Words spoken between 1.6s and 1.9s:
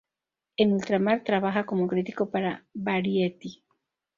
como